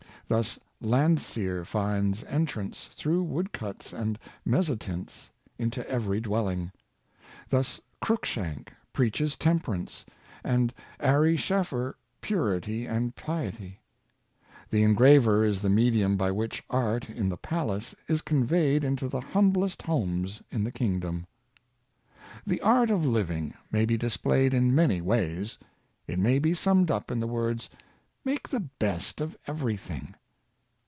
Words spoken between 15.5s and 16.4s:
the medium by